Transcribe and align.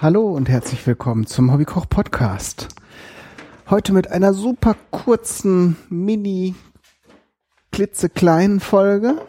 Hallo 0.00 0.30
und 0.30 0.48
herzlich 0.48 0.86
willkommen 0.86 1.26
zum 1.26 1.52
Hobbykoch 1.52 1.88
Podcast. 1.88 2.68
Heute 3.68 3.92
mit 3.92 4.12
einer 4.12 4.32
super 4.32 4.76
kurzen, 4.92 5.76
mini, 5.88 6.54
klitzekleinen 7.72 8.60
Folge. 8.60 9.20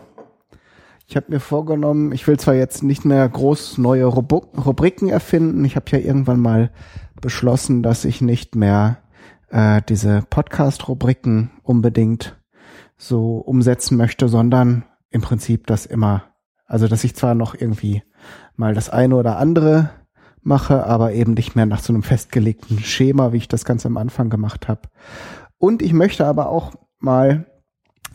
Ich 1.08 1.16
habe 1.16 1.26
mir 1.32 1.40
vorgenommen, 1.40 2.12
ich 2.12 2.28
will 2.28 2.38
zwar 2.38 2.54
jetzt 2.54 2.84
nicht 2.84 3.04
mehr 3.04 3.28
groß 3.28 3.80
neue 3.80 4.06
Rubriken 4.06 5.10
erfinden. 5.10 5.66
Ich 5.66 5.76
habe 5.76 5.90
ja 5.90 5.98
irgendwann 5.98 6.40
mal 6.40 6.70
beschlossen, 7.20 7.82
dass 7.82 8.06
ich 8.06 8.22
nicht 8.22 8.56
mehr 8.56 9.00
äh, 9.50 9.82
diese 9.90 10.22
Podcast-Rubriken 10.30 11.50
unbedingt 11.64 12.40
so 12.96 13.38
umsetzen 13.38 13.98
möchte, 13.98 14.30
sondern 14.30 14.86
im 15.10 15.22
Prinzip 15.22 15.66
das 15.66 15.88
immer, 15.88 16.26
also 16.68 16.88
dass 16.88 17.04
ich 17.04 17.16
zwar 17.16 17.34
noch 17.34 17.56
irgendwie 17.56 18.04
mal 18.56 18.76
das 18.76 18.92
eine 18.92 19.16
oder 19.16 19.38
andere 19.40 19.90
mache, 20.42 20.86
aber 20.86 21.14
eben 21.14 21.34
nicht 21.34 21.56
mehr 21.56 21.66
nach 21.66 21.82
so 21.82 21.94
einem 21.94 22.04
festgelegten 22.04 22.80
Schema, 22.80 23.34
wie 23.34 23.38
ich 23.38 23.48
das 23.48 23.66
ganz 23.66 23.86
am 23.86 23.98
Anfang 23.98 24.30
gemacht 24.30 24.68
habe. 24.68 24.82
Und 25.58 25.82
ich 25.82 25.94
möchte 25.94 26.26
aber 26.26 26.50
auch 26.50 26.74
mal 27.00 27.46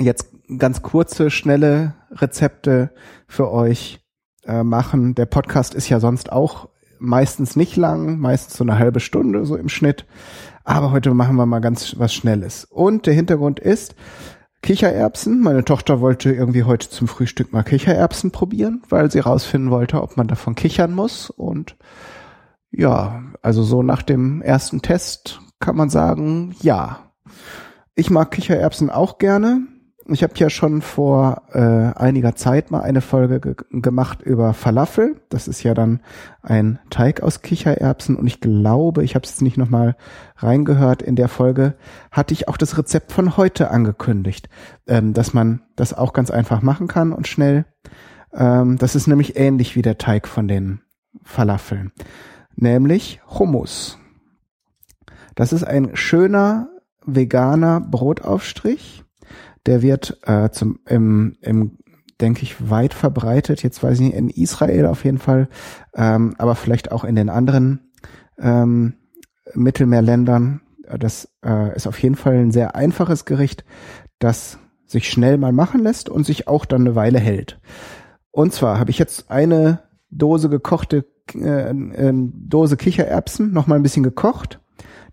jetzt 0.00 0.32
ganz 0.58 0.82
kurze, 0.82 1.30
schnelle 1.30 1.94
Rezepte 2.10 2.90
für 3.26 3.50
euch 3.50 4.00
äh, 4.44 4.62
machen. 4.62 5.14
Der 5.14 5.26
Podcast 5.26 5.74
ist 5.74 5.88
ja 5.88 6.00
sonst 6.00 6.32
auch 6.32 6.68
meistens 6.98 7.56
nicht 7.56 7.76
lang, 7.76 8.18
meistens 8.18 8.56
so 8.56 8.64
eine 8.64 8.78
halbe 8.78 9.00
Stunde 9.00 9.44
so 9.44 9.56
im 9.56 9.68
Schnitt. 9.68 10.06
Aber 10.64 10.90
heute 10.92 11.12
machen 11.12 11.36
wir 11.36 11.46
mal 11.46 11.60
ganz 11.60 11.98
was 11.98 12.14
Schnelles. 12.14 12.64
Und 12.64 13.06
der 13.06 13.14
Hintergrund 13.14 13.60
ist, 13.60 13.94
Kichererbsen. 14.64 15.40
Meine 15.40 15.62
Tochter 15.62 16.00
wollte 16.00 16.32
irgendwie 16.32 16.64
heute 16.64 16.88
zum 16.88 17.06
Frühstück 17.06 17.52
mal 17.52 17.62
Kichererbsen 17.62 18.30
probieren, 18.30 18.82
weil 18.88 19.10
sie 19.10 19.18
rausfinden 19.18 19.70
wollte, 19.70 20.02
ob 20.02 20.16
man 20.16 20.26
davon 20.26 20.54
kichern 20.54 20.94
muss. 20.94 21.28
Und 21.28 21.76
ja, 22.70 23.22
also 23.42 23.62
so 23.62 23.82
nach 23.82 24.00
dem 24.00 24.40
ersten 24.40 24.80
Test 24.80 25.40
kann 25.60 25.76
man 25.76 25.90
sagen, 25.90 26.56
ja. 26.62 27.12
Ich 27.94 28.08
mag 28.08 28.30
Kichererbsen 28.30 28.88
auch 28.88 29.18
gerne. 29.18 29.66
Ich 30.06 30.22
habe 30.22 30.34
ja 30.36 30.50
schon 30.50 30.82
vor 30.82 31.44
äh, 31.52 31.60
einiger 31.60 32.36
Zeit 32.36 32.70
mal 32.70 32.82
eine 32.82 33.00
Folge 33.00 33.40
ge 33.40 33.54
gemacht 33.70 34.20
über 34.20 34.52
Falafel. 34.52 35.16
Das 35.30 35.48
ist 35.48 35.62
ja 35.62 35.72
dann 35.72 36.00
ein 36.42 36.78
Teig 36.90 37.22
aus 37.22 37.40
Kichererbsen 37.40 38.16
und 38.16 38.26
ich 38.26 38.40
glaube, 38.40 39.02
ich 39.02 39.14
habe 39.14 39.24
es 39.24 39.30
jetzt 39.30 39.42
nicht 39.42 39.56
nochmal 39.56 39.96
reingehört, 40.36 41.00
in 41.00 41.16
der 41.16 41.28
Folge 41.28 41.74
hatte 42.10 42.34
ich 42.34 42.48
auch 42.48 42.58
das 42.58 42.76
Rezept 42.76 43.12
von 43.12 43.38
heute 43.38 43.70
angekündigt, 43.70 44.50
ähm, 44.86 45.14
dass 45.14 45.32
man 45.32 45.62
das 45.74 45.94
auch 45.94 46.12
ganz 46.12 46.30
einfach 46.30 46.60
machen 46.60 46.86
kann 46.86 47.12
und 47.12 47.26
schnell. 47.26 47.64
Ähm, 48.34 48.76
das 48.76 48.96
ist 48.96 49.06
nämlich 49.06 49.38
ähnlich 49.38 49.74
wie 49.74 49.82
der 49.82 49.96
Teig 49.96 50.28
von 50.28 50.48
den 50.48 50.82
Falafeln, 51.22 51.92
nämlich 52.56 53.22
Hummus. 53.26 53.98
Das 55.34 55.54
ist 55.54 55.64
ein 55.64 55.96
schöner 55.96 56.68
veganer 57.06 57.80
Brotaufstrich 57.80 59.03
der 59.66 59.82
wird 59.82 60.18
äh, 60.26 60.50
zum, 60.50 60.80
im, 60.86 61.36
im 61.40 61.78
denke 62.20 62.42
ich, 62.42 62.70
weit 62.70 62.94
verbreitet. 62.94 63.62
Jetzt 63.62 63.82
weiß 63.82 63.94
ich 63.94 64.06
nicht, 64.06 64.14
in 64.14 64.30
Israel 64.30 64.86
auf 64.86 65.04
jeden 65.04 65.18
Fall, 65.18 65.48
ähm, 65.94 66.34
aber 66.38 66.54
vielleicht 66.54 66.92
auch 66.92 67.04
in 67.04 67.16
den 67.16 67.28
anderen 67.28 67.90
ähm, 68.38 68.94
Mittelmeerländern. 69.54 70.60
Das 70.98 71.28
äh, 71.44 71.74
ist 71.74 71.86
auf 71.86 71.98
jeden 71.98 72.14
Fall 72.14 72.34
ein 72.34 72.52
sehr 72.52 72.76
einfaches 72.76 73.24
Gericht, 73.24 73.64
das 74.18 74.58
sich 74.86 75.10
schnell 75.10 75.38
mal 75.38 75.52
machen 75.52 75.82
lässt 75.82 76.08
und 76.08 76.24
sich 76.24 76.46
auch 76.46 76.64
dann 76.66 76.82
eine 76.82 76.94
Weile 76.94 77.18
hält. 77.18 77.58
Und 78.30 78.52
zwar 78.52 78.78
habe 78.78 78.90
ich 78.90 78.98
jetzt 78.98 79.30
eine 79.30 79.82
Dose 80.10 80.48
gekochte 80.48 81.06
äh, 81.34 81.70
äh, 81.70 82.12
Dose 82.12 82.76
Kichererbsen 82.76 83.52
noch 83.52 83.66
mal 83.66 83.76
ein 83.76 83.82
bisschen 83.82 84.02
gekocht. 84.02 84.60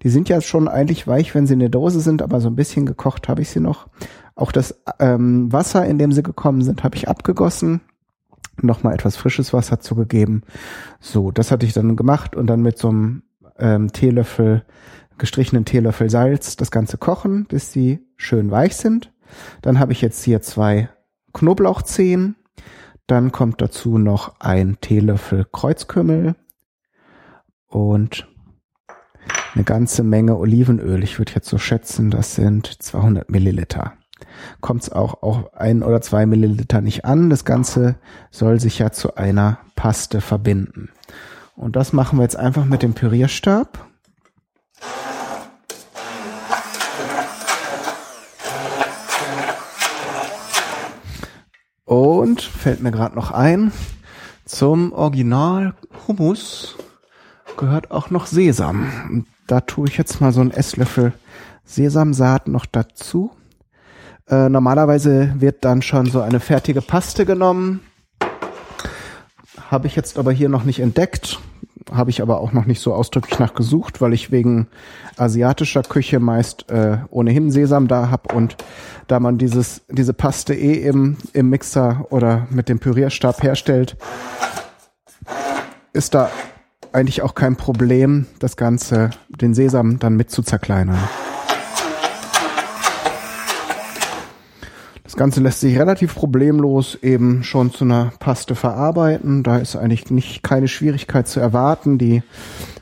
Die 0.03 0.09
sind 0.09 0.29
ja 0.29 0.41
schon 0.41 0.67
eigentlich 0.67 1.07
weich, 1.07 1.35
wenn 1.35 1.47
sie 1.47 1.53
in 1.53 1.59
der 1.59 1.69
Dose 1.69 1.99
sind, 1.99 2.21
aber 2.21 2.41
so 2.41 2.49
ein 2.49 2.55
bisschen 2.55 2.85
gekocht 2.85 3.29
habe 3.29 3.41
ich 3.41 3.49
sie 3.49 3.59
noch. 3.59 3.87
Auch 4.35 4.51
das 4.51 4.81
ähm, 4.99 5.51
Wasser, 5.51 5.85
in 5.85 5.97
dem 5.97 6.11
sie 6.11 6.23
gekommen 6.23 6.63
sind, 6.63 6.83
habe 6.83 6.95
ich 6.95 7.07
abgegossen, 7.07 7.81
nochmal 8.61 8.93
etwas 8.93 9.15
frisches 9.15 9.53
Wasser 9.53 9.79
zugegeben. 9.79 10.43
So, 10.99 11.31
das 11.31 11.51
hatte 11.51 11.65
ich 11.65 11.73
dann 11.73 11.95
gemacht 11.95 12.35
und 12.35 12.47
dann 12.47 12.61
mit 12.61 12.77
so 12.77 12.89
einem 12.89 13.23
ähm, 13.59 13.91
Teelöffel, 13.91 14.65
gestrichenen 15.17 15.65
Teelöffel 15.65 16.09
Salz 16.09 16.55
das 16.55 16.71
Ganze 16.71 16.97
kochen, 16.97 17.45
bis 17.45 17.71
sie 17.71 17.99
schön 18.17 18.49
weich 18.49 18.75
sind. 18.75 19.13
Dann 19.61 19.79
habe 19.79 19.91
ich 19.91 20.01
jetzt 20.01 20.23
hier 20.23 20.41
zwei 20.41 20.89
Knoblauchzehen. 21.33 22.35
Dann 23.07 23.31
kommt 23.31 23.61
dazu 23.61 23.97
noch 23.97 24.39
ein 24.39 24.77
Teelöffel 24.81 25.45
Kreuzkümmel 25.51 26.35
und 27.67 28.27
eine 29.53 29.63
ganze 29.63 30.03
Menge 30.03 30.37
Olivenöl. 30.37 31.03
Ich 31.03 31.19
würde 31.19 31.33
jetzt 31.33 31.49
so 31.49 31.57
schätzen, 31.57 32.09
das 32.09 32.35
sind 32.35 32.81
200 32.81 33.29
Milliliter 33.29 33.93
kommt 34.61 34.83
es 34.83 34.91
auch 34.91 35.21
auf 35.21 35.53
ein 35.53 35.83
oder 35.83 36.01
zwei 36.01 36.25
Milliliter 36.25 36.81
nicht 36.81 37.05
an. 37.05 37.29
Das 37.29 37.45
Ganze 37.45 37.95
soll 38.29 38.59
sich 38.59 38.79
ja 38.79 38.91
zu 38.91 39.15
einer 39.15 39.59
Paste 39.75 40.21
verbinden. 40.21 40.89
Und 41.55 41.75
das 41.75 41.93
machen 41.93 42.17
wir 42.17 42.23
jetzt 42.23 42.37
einfach 42.37 42.65
mit 42.65 42.81
dem 42.81 42.93
Pürierstab. 42.93 43.87
Und 51.85 52.41
fällt 52.41 52.81
mir 52.81 52.91
gerade 52.91 53.15
noch 53.15 53.31
ein, 53.31 53.73
zum 54.45 54.93
Original 54.93 55.73
Hummus 56.07 56.77
gehört 57.61 57.91
auch 57.91 58.09
noch 58.09 58.25
Sesam. 58.25 58.91
Und 59.09 59.27
da 59.47 59.61
tue 59.61 59.87
ich 59.87 59.97
jetzt 59.97 60.19
mal 60.19 60.33
so 60.33 60.41
einen 60.41 60.51
Esslöffel 60.51 61.13
Sesamsaat 61.63 62.47
noch 62.47 62.65
dazu. 62.65 63.31
Äh, 64.27 64.49
normalerweise 64.49 65.35
wird 65.37 65.63
dann 65.63 65.81
schon 65.81 66.07
so 66.07 66.21
eine 66.21 66.39
fertige 66.39 66.81
Paste 66.81 67.25
genommen. 67.25 67.81
Habe 69.69 69.87
ich 69.87 69.95
jetzt 69.95 70.17
aber 70.17 70.31
hier 70.31 70.49
noch 70.49 70.63
nicht 70.63 70.79
entdeckt. 70.79 71.39
Habe 71.91 72.09
ich 72.09 72.21
aber 72.21 72.41
auch 72.41 72.51
noch 72.51 72.65
nicht 72.65 72.81
so 72.81 72.95
ausdrücklich 72.95 73.37
nachgesucht, 73.39 74.01
weil 74.01 74.13
ich 74.13 74.31
wegen 74.31 74.67
asiatischer 75.17 75.83
Küche 75.83 76.19
meist 76.19 76.69
äh, 76.71 76.97
ohnehin 77.09 77.51
Sesam 77.51 77.87
da 77.87 78.09
hab 78.09 78.33
und 78.33 78.55
da 79.07 79.19
man 79.19 79.37
dieses 79.37 79.81
diese 79.89 80.13
Paste 80.13 80.53
eh 80.53 80.81
im 80.81 81.17
im 81.33 81.49
Mixer 81.49 82.05
oder 82.09 82.47
mit 82.49 82.69
dem 82.69 82.79
Pürierstab 82.79 83.43
herstellt, 83.43 83.97
ist 85.93 86.13
da 86.13 86.29
eigentlich 86.93 87.21
auch 87.21 87.35
kein 87.35 87.55
Problem, 87.55 88.25
das 88.39 88.55
Ganze, 88.57 89.11
den 89.29 89.53
Sesam 89.53 89.99
dann 89.99 90.15
mit 90.15 90.31
zu 90.31 90.41
zerkleinern. 90.41 90.99
Das 95.03 95.17
Ganze 95.17 95.41
lässt 95.41 95.59
sich 95.59 95.77
relativ 95.77 96.15
problemlos 96.15 96.95
eben 96.95 97.43
schon 97.43 97.71
zu 97.71 97.83
einer 97.83 98.13
Paste 98.19 98.55
verarbeiten. 98.55 99.43
Da 99.43 99.57
ist 99.57 99.75
eigentlich 99.75 100.09
nicht 100.09 100.41
keine 100.41 100.69
Schwierigkeit 100.69 101.27
zu 101.27 101.41
erwarten. 101.41 101.97
Die 101.97 102.23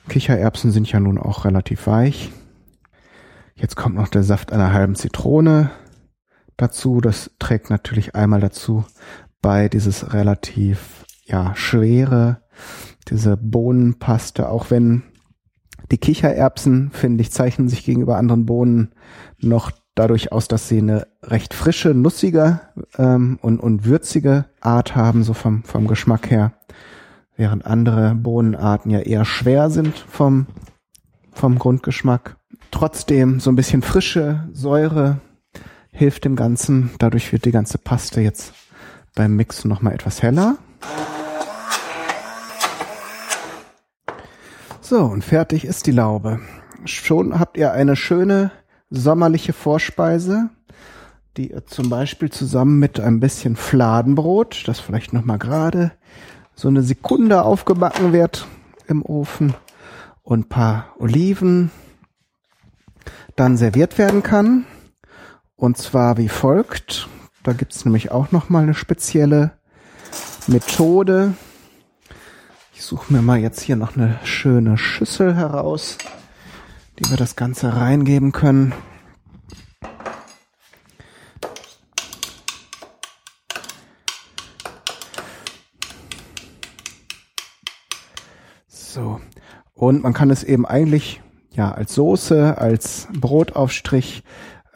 Kichererbsen 0.10 0.72
sind 0.72 0.92
ja 0.92 1.00
nun 1.00 1.18
auch 1.18 1.46
relativ 1.46 1.88
weich. 1.88 2.32
Jetzt 3.56 3.76
kommt 3.76 3.96
noch 3.96 4.10
der 4.10 4.22
Saft 4.22 4.54
einer 4.54 4.72
halben 4.72 4.96
Zitrone 4.96 5.72
dazu. 6.56 7.02
Das 7.02 7.32
trägt 7.40 7.72
natürlich 7.72 8.16
einmal 8.16 8.42
dazu 8.42 8.86
bei 9.42 9.68
dieses 9.68 10.14
relativ 10.14 11.06
ja 11.26 11.56
schwere, 11.56 12.42
diese 13.10 13.38
Bohnenpaste, 13.38 14.50
auch 14.50 14.70
wenn 14.70 15.04
die 15.92 15.98
Kichererbsen, 15.98 16.92
finde 16.92 17.22
ich, 17.22 17.32
zeichnen 17.32 17.68
sich 17.68 17.84
gegenüber 17.84 18.18
anderen 18.18 18.46
Bohnen 18.46 18.92
noch 19.40 19.72
dadurch 19.96 20.32
aus, 20.32 20.48
dass 20.48 20.68
sie 20.68 20.78
eine 20.78 21.08
recht 21.24 21.54
frische, 21.54 21.90
nussige 21.94 22.62
ähm, 22.98 23.40
und, 23.42 23.60
und 23.60 23.86
würzige 23.86 24.46
Art 24.62 24.96
haben, 24.96 25.24
so 25.24 25.34
vom, 25.34 25.64
vom 25.64 25.88
Geschmack 25.88 26.30
her, 26.30 26.54
während 27.36 27.66
andere 27.66 28.16
Bohnenarten 28.16 28.92
ja 28.92 29.00
eher 29.00 29.26
schwer 29.26 29.70
sind 29.70 29.98
vom, 29.98 30.48
vom 31.32 31.60
Grundgeschmack. 31.60 32.38
Trotzdem 32.72 33.40
so 33.40 33.52
ein 33.52 33.56
bisschen 33.56 33.82
frische 33.82 34.48
Säure 34.54 35.20
hilft 35.92 36.24
dem 36.24 36.36
Ganzen. 36.36 36.92
Dadurch 37.00 37.32
wird 37.32 37.46
die 37.46 37.52
ganze 37.52 37.78
Paste 37.78 38.22
jetzt 38.22 38.54
beim 39.16 39.36
Mixen 39.36 39.70
nochmal 39.70 39.94
etwas 39.94 40.22
heller. 40.22 40.58
So, 44.90 45.04
und 45.04 45.24
fertig 45.24 45.66
ist 45.66 45.86
die 45.86 45.92
Laube. 45.92 46.40
Schon 46.84 47.40
habt 47.40 47.58
ihr 47.58 47.74
eine 47.74 47.96
schöne 47.96 48.50
sommerliche 48.90 49.54
Vorspeise, 49.54 50.50
die 51.38 51.56
zum 51.68 51.92
Beispiel 51.92 52.32
zusammen 52.32 52.80
mit 52.80 53.00
ein 53.00 53.20
bisschen 53.20 53.56
Fladenbrot, 53.56 54.64
das 54.66 54.80
vielleicht 54.80 55.14
noch 55.14 55.24
mal 55.24 55.38
gerade 55.38 55.92
so 56.56 56.70
eine 56.70 56.82
Sekunde 56.82 57.44
aufgebacken 57.44 58.14
wird 58.14 58.48
im 58.88 59.06
Ofen 59.06 59.54
und 60.24 60.50
paar 60.50 60.96
Oliven 60.98 61.70
dann 63.36 63.58
serviert 63.58 64.00
werden 64.00 64.24
kann. 64.24 64.66
Und 65.56 65.78
zwar 65.78 66.18
wie 66.18 66.30
folgt. 66.30 67.08
Da 67.44 67.54
gibt's 67.54 67.86
nämlich 67.86 68.10
auch 68.10 68.32
noch 68.32 68.50
mal 68.50 68.64
eine 68.64 68.74
spezielle 68.74 69.52
Methode. 70.48 71.36
Ich 72.80 72.86
suche 72.86 73.12
mir 73.12 73.22
mal 73.22 73.38
jetzt 73.38 73.60
hier 73.60 73.76
noch 73.76 73.98
eine 73.98 74.18
schöne 74.24 74.78
Schüssel 74.78 75.36
heraus, 75.36 75.98
die 76.98 77.10
wir 77.10 77.18
das 77.18 77.36
Ganze 77.36 77.76
reingeben 77.76 78.32
können. 78.32 78.74
So. 88.70 89.20
Und 89.74 90.02
man 90.02 90.14
kann 90.14 90.30
es 90.30 90.46
eben 90.46 90.66
eigentlich 90.66 91.22
ja 91.52 91.74
als 91.74 91.94
Soße, 91.94 92.58
als 92.58 93.10
Brotaufstrich, 93.12 94.24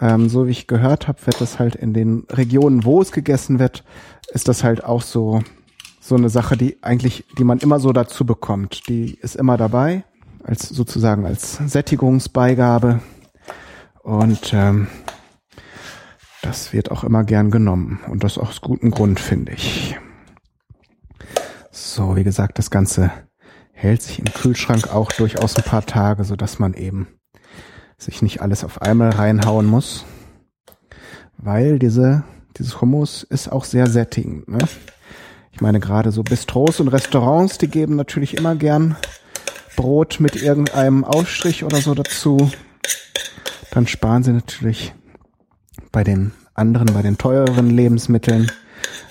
ähm, 0.02 0.28
so 0.28 0.46
wie 0.46 0.52
ich 0.52 0.68
gehört 0.68 1.08
habe, 1.08 1.26
wird 1.26 1.40
das 1.40 1.58
halt 1.58 1.76
in 1.76 1.94
den 1.94 2.26
Regionen, 2.30 2.84
wo 2.84 3.02
es 3.02 3.14
gegessen 3.14 3.60
wird, 3.60 3.86
ist 4.34 4.50
das 4.50 4.66
halt 4.66 4.84
auch 4.84 5.02
so 5.02 5.42
so 6.04 6.16
eine 6.16 6.28
Sache, 6.30 6.58
die 6.58 6.84
eigentlich, 6.84 7.24
die 7.38 7.46
man 7.46 7.60
immer 7.60 7.80
so 7.80 7.94
dazu 7.94 8.26
bekommt. 8.26 8.90
Die 8.90 9.14
ist 9.22 9.38
immer 9.38 9.56
dabei, 9.56 10.04
als 10.44 10.68
sozusagen 10.68 11.26
als 11.26 11.56
Sättigungsbeigabe. 11.66 13.00
Und 14.02 14.54
ähm, 14.54 14.88
das 16.42 16.74
wird 16.74 16.92
auch 16.92 17.06
immer 17.06 17.24
gern 17.24 17.52
genommen. 17.52 18.02
Und 18.10 18.26
das 18.26 18.38
aus 18.38 18.60
gutem 18.60 18.92
Grund, 18.92 19.18
finde 19.22 19.54
ich. 19.54 19.98
So, 21.72 22.18
wie 22.18 22.26
gesagt, 22.26 22.60
das 22.60 22.70
Ganze 22.70 23.10
hält 23.72 24.02
sich 24.02 24.20
im 24.20 24.26
Kühlschrank 24.26 24.94
auch 24.94 25.10
durchaus 25.14 25.56
ein 25.56 25.64
paar 25.64 25.86
Tage, 25.86 26.26
so 26.26 26.36
dass 26.36 26.60
man 26.60 26.74
eben 26.74 27.08
sich 27.98 28.22
nicht 28.22 28.42
alles 28.42 28.66
auf 28.66 28.82
einmal 28.82 29.12
reinhauen 29.12 29.68
muss. 29.68 30.04
Weil 31.38 31.80
diese, 31.80 32.26
dieses 32.58 32.82
Hummus 32.82 33.24
ist 33.24 33.50
auch 33.50 33.64
sehr 33.64 33.88
sättigend. 33.88 34.50
Ne? 34.50 34.60
Ich 35.54 35.62
meine, 35.62 35.80
gerade 35.80 36.12
so 36.12 36.24
Bistros 36.24 36.80
und 36.80 36.88
Restaurants, 36.88 37.60
die 37.60 37.68
geben 37.68 37.96
natürlich 37.96 38.36
immer 38.36 38.56
gern 38.56 38.98
Brot 39.76 40.20
mit 40.20 40.36
irgendeinem 40.36 41.06
Aufstrich 41.06 41.64
oder 41.64 41.78
so 41.78 41.94
dazu. 41.94 42.52
Dann 43.72 43.86
sparen 43.88 44.24
sie 44.24 44.34
natürlich 44.34 44.94
bei 45.92 46.04
den 46.04 46.32
anderen, 46.56 46.94
bei 46.94 47.04
den 47.04 47.20
teureren 47.20 47.70
Lebensmitteln, 47.70 48.52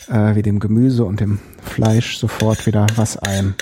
äh, 0.08 0.34
wie 0.34 0.42
dem 0.42 0.58
Gemüse 0.58 1.04
und 1.04 1.20
dem 1.20 1.38
Fleisch 1.62 2.18
sofort 2.18 2.66
wieder 2.66 2.86
was 2.96 3.16
ein. 3.16 3.54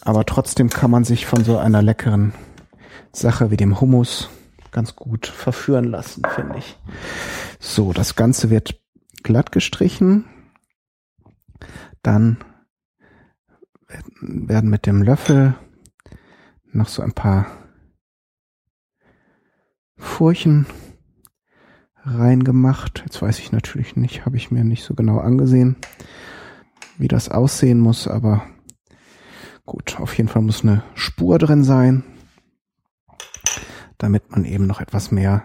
Aber 0.00 0.24
trotzdem 0.24 0.70
kann 0.70 0.90
man 0.90 1.04
sich 1.04 1.26
von 1.26 1.44
so 1.44 1.58
einer 1.58 1.82
leckeren 1.82 2.32
Sache 3.12 3.50
wie 3.50 3.56
dem 3.58 3.78
Hummus 3.80 4.30
ganz 4.70 4.96
gut 4.96 5.26
verführen 5.26 5.84
lassen, 5.84 6.22
finde 6.34 6.58
ich. 6.58 6.78
So, 7.60 7.92
das 7.92 8.16
Ganze 8.16 8.48
wird 8.48 8.80
glatt 9.22 9.52
gestrichen 9.52 10.24
dann 12.06 12.38
werden 14.20 14.70
mit 14.70 14.86
dem 14.86 15.02
Löffel 15.02 15.54
noch 16.72 16.88
so 16.88 17.02
ein 17.02 17.12
paar 17.12 17.46
Furchen 19.96 20.66
reingemacht. 22.02 23.02
Jetzt 23.04 23.22
weiß 23.22 23.38
ich 23.38 23.52
natürlich 23.52 23.96
nicht, 23.96 24.26
habe 24.26 24.36
ich 24.36 24.50
mir 24.50 24.64
nicht 24.64 24.84
so 24.84 24.94
genau 24.94 25.18
angesehen, 25.18 25.76
wie 26.98 27.08
das 27.08 27.30
aussehen 27.30 27.80
muss, 27.80 28.06
aber 28.06 28.44
gut, 29.64 29.98
auf 30.00 30.16
jeden 30.16 30.28
Fall 30.28 30.42
muss 30.42 30.62
eine 30.62 30.82
Spur 30.94 31.38
drin 31.38 31.64
sein, 31.64 32.04
damit 33.98 34.30
man 34.30 34.44
eben 34.44 34.66
noch 34.66 34.80
etwas 34.80 35.10
mehr 35.10 35.44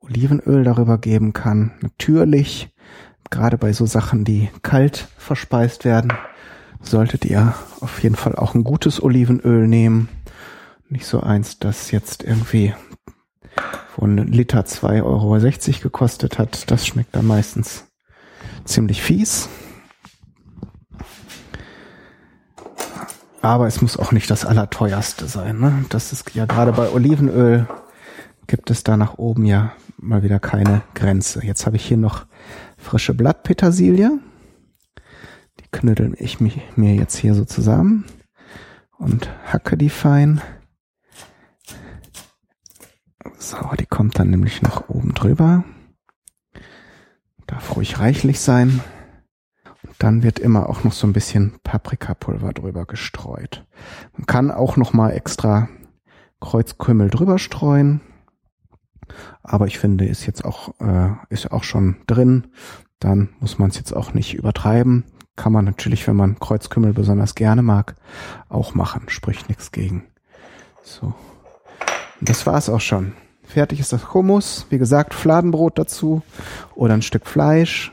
Olivenöl 0.00 0.64
darüber 0.64 0.98
geben 0.98 1.32
kann. 1.32 1.72
Natürlich 1.80 2.74
gerade 3.30 3.58
bei 3.58 3.72
so 3.72 3.86
Sachen, 3.86 4.24
die 4.24 4.48
kalt 4.62 5.08
verspeist 5.16 5.84
werden, 5.84 6.12
solltet 6.80 7.24
ihr 7.24 7.54
auf 7.80 8.02
jeden 8.02 8.16
Fall 8.16 8.36
auch 8.36 8.54
ein 8.54 8.64
gutes 8.64 9.02
Olivenöl 9.02 9.66
nehmen. 9.66 10.08
Nicht 10.88 11.06
so 11.06 11.20
eins, 11.20 11.58
das 11.58 11.90
jetzt 11.90 12.24
irgendwie 12.24 12.74
von 13.94 14.16
Liter 14.16 14.60
2,60 14.60 15.02
Euro 15.04 15.82
gekostet 15.82 16.38
hat. 16.38 16.70
Das 16.70 16.86
schmeckt 16.86 17.14
dann 17.14 17.26
meistens 17.26 17.84
ziemlich 18.64 19.02
fies. 19.02 19.48
Aber 23.42 23.66
es 23.66 23.80
muss 23.80 23.96
auch 23.96 24.12
nicht 24.12 24.30
das 24.30 24.44
allerteuerste 24.44 25.26
sein. 25.26 25.60
Ne? 25.60 25.84
Das 25.90 26.12
ist 26.12 26.34
ja 26.34 26.46
gerade 26.46 26.72
bei 26.72 26.90
Olivenöl 26.90 27.66
gibt 28.46 28.70
es 28.70 28.82
da 28.82 28.96
nach 28.96 29.18
oben 29.18 29.44
ja 29.44 29.72
mal 29.98 30.22
wieder 30.22 30.40
keine 30.40 30.82
Grenze. 30.94 31.44
Jetzt 31.44 31.66
habe 31.66 31.76
ich 31.76 31.84
hier 31.84 31.98
noch 31.98 32.26
frische 32.78 33.12
Blattpetersilie. 33.14 34.18
Die 35.60 35.68
knüttel 35.70 36.14
ich 36.18 36.40
mir 36.40 36.94
jetzt 36.94 37.16
hier 37.16 37.34
so 37.34 37.44
zusammen 37.44 38.06
und 38.96 39.28
hacke 39.44 39.76
die 39.76 39.90
fein. 39.90 40.40
So, 43.38 43.58
die 43.78 43.86
kommt 43.86 44.18
dann 44.18 44.30
nämlich 44.30 44.62
noch 44.62 44.88
oben 44.88 45.14
drüber. 45.14 45.64
Darf 47.46 47.76
ruhig 47.76 47.98
reichlich 47.98 48.40
sein. 48.40 48.80
Und 49.86 49.94
dann 49.98 50.22
wird 50.22 50.38
immer 50.38 50.68
auch 50.68 50.84
noch 50.84 50.92
so 50.92 51.06
ein 51.06 51.12
bisschen 51.12 51.58
Paprikapulver 51.62 52.52
drüber 52.52 52.84
gestreut. 52.84 53.66
Man 54.16 54.26
kann 54.26 54.50
auch 54.50 54.76
noch 54.76 54.92
mal 54.92 55.10
extra 55.10 55.68
Kreuzkümmel 56.40 57.10
drüber 57.10 57.38
streuen. 57.38 58.00
Aber 59.42 59.66
ich 59.66 59.78
finde, 59.78 60.06
ist 60.06 60.26
jetzt 60.26 60.44
auch, 60.44 60.74
äh, 60.80 61.10
ist 61.30 61.52
auch 61.52 61.64
schon 61.64 61.96
drin. 62.06 62.48
Dann 63.00 63.30
muss 63.40 63.58
man 63.58 63.70
es 63.70 63.76
jetzt 63.76 63.92
auch 63.92 64.14
nicht 64.14 64.34
übertreiben. 64.34 65.04
Kann 65.36 65.52
man 65.52 65.64
natürlich, 65.64 66.06
wenn 66.08 66.16
man 66.16 66.38
Kreuzkümmel 66.38 66.92
besonders 66.92 67.34
gerne 67.34 67.62
mag, 67.62 67.94
auch 68.48 68.74
machen. 68.74 69.02
Spricht 69.08 69.48
nichts 69.48 69.70
gegen. 69.70 70.04
So. 70.82 71.14
Und 72.20 72.28
das 72.28 72.44
war's 72.46 72.68
auch 72.68 72.80
schon. 72.80 73.12
Fertig 73.44 73.78
ist 73.80 73.92
das 73.92 74.12
Hummus. 74.12 74.66
Wie 74.68 74.78
gesagt, 74.78 75.14
Fladenbrot 75.14 75.78
dazu 75.78 76.22
oder 76.74 76.94
ein 76.94 77.02
Stück 77.02 77.26
Fleisch. 77.26 77.92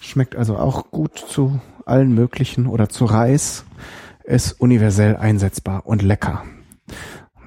Schmeckt 0.00 0.36
also 0.36 0.56
auch 0.58 0.90
gut 0.90 1.16
zu 1.16 1.60
allen 1.86 2.14
möglichen 2.14 2.66
oder 2.66 2.88
zu 2.88 3.04
Reis. 3.04 3.64
Ist 4.24 4.60
universell 4.60 5.16
einsetzbar 5.16 5.86
und 5.86 6.02
lecker. 6.02 6.42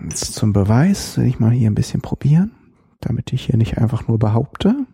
Jetzt 0.03 0.35
zum 0.35 0.53
Beweis 0.53 1.17
will 1.17 1.25
ich 1.25 1.39
mal 1.39 1.51
hier 1.51 1.69
ein 1.69 1.75
bisschen 1.75 2.01
probieren 2.01 2.56
damit 2.99 3.33
ich 3.33 3.45
hier 3.45 3.57
nicht 3.57 3.77
einfach 3.77 4.07
nur 4.07 4.19
behaupte. 4.19 4.85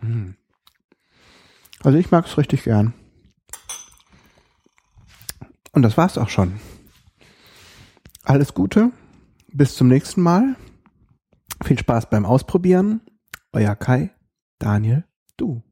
Hm. 0.00 0.36
Also 1.82 1.98
ich 1.98 2.10
mag 2.10 2.26
es 2.26 2.38
richtig 2.38 2.64
gern. 2.64 2.94
Und 5.72 5.82
das 5.82 5.96
war's 5.96 6.18
auch 6.18 6.28
schon. 6.28 6.60
Alles 8.22 8.54
Gute. 8.54 8.92
Bis 9.48 9.74
zum 9.74 9.88
nächsten 9.88 10.22
Mal. 10.22 10.56
Viel 11.62 11.78
Spaß 11.78 12.10
beim 12.10 12.26
Ausprobieren. 12.26 13.00
Euer 13.52 13.76
Kai, 13.76 14.10
Daniel, 14.58 15.04
du. 15.36 15.62